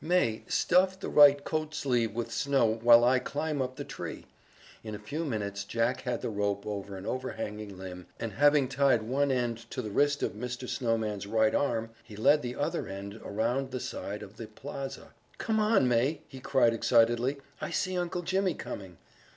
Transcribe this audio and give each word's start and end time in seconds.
"May, 0.03 0.45
stuff 0.47 0.99
the 0.99 1.09
right 1.09 1.43
coatsleeve 1.45 2.11
with 2.11 2.31
snow, 2.31 2.79
while 2.81 3.03
I 3.03 3.19
climb 3.19 3.61
up 3.61 3.75
the 3.75 3.83
tree." 3.83 4.25
In 4.83 4.95
a 4.95 4.97
few 4.97 5.23
minutes 5.23 5.63
Jack 5.63 6.01
had 6.01 6.21
the 6.23 6.29
rope 6.31 6.65
over 6.65 6.97
an 6.97 7.05
overhanging 7.05 7.77
limb, 7.77 8.07
and 8.19 8.33
having 8.33 8.67
tied 8.67 9.03
one 9.03 9.29
end 9.29 9.69
to 9.69 9.79
the 9.79 9.91
wrist 9.91 10.23
of 10.23 10.31
Mr. 10.33 10.67
Snowman's 10.67 11.27
right 11.27 11.53
arm, 11.53 11.91
he 12.03 12.15
led 12.15 12.41
the 12.41 12.55
other 12.55 12.87
end 12.87 13.21
around 13.23 13.69
the 13.69 13.79
side 13.79 14.23
of 14.23 14.37
the 14.37 14.47
piazza. 14.47 15.13
"Come 15.37 15.59
on, 15.59 15.87
May," 15.87 16.21
he 16.27 16.39
cried 16.39 16.73
excitedly, 16.73 17.37
"I 17.61 17.69
see 17.69 17.95
Uncle 17.95 18.23
Jimmy 18.23 18.55
coming!" 18.55 18.97